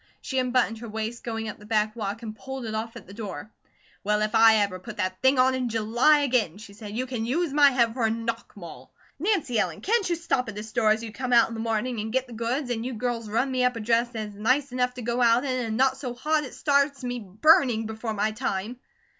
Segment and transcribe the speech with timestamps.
[0.19, 3.13] She unbuttoned her waist going up the back walk and pulled it off at the
[3.13, 3.51] door.
[4.03, 7.23] "Well, if I ever put that thing on in July again," she said, "you can
[7.23, 8.91] use my head for a knock maul.
[9.19, 11.99] Nancy Ellen, can't you stop at a store as you come out in the morning
[11.99, 14.71] and get the goods, and you girls run me up a dress that is nice
[14.71, 18.31] enough to go out in, and not so hot it starts me burning before my
[18.31, 18.79] time?"